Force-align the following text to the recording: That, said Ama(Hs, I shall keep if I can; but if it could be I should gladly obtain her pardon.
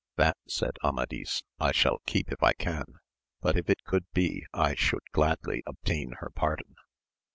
That, 0.15 0.35
said 0.47 0.77
Ama(Hs, 0.83 1.43
I 1.59 1.71
shall 1.71 1.99
keep 2.07 2.31
if 2.31 2.41
I 2.41 2.53
can; 2.53 2.85
but 3.39 3.55
if 3.55 3.69
it 3.69 3.83
could 3.83 4.05
be 4.15 4.47
I 4.51 4.73
should 4.73 5.03
gladly 5.11 5.61
obtain 5.67 6.13
her 6.21 6.31
pardon. 6.33 6.73